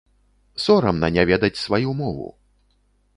[0.63, 2.27] Сорамна не ведаць сваю мову!